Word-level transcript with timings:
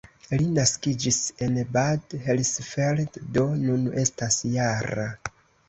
Li 0.41 0.45
naskiĝis 0.53 1.19
en 1.47 1.59
Bad 1.77 2.17
Hersfeld, 2.25 3.21
do 3.37 3.47
nun 3.69 3.87
estas 4.07 4.43
-jara. 4.51 5.09